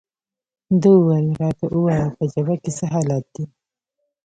ده 0.81 0.89
وویل: 0.95 1.27
راته 1.41 1.65
ووایه، 1.69 2.05
په 2.17 2.23
جبهه 2.33 2.55
کې 2.63 2.71
څه 2.77 2.85
حالات 2.93 3.25
دي؟ 3.33 3.43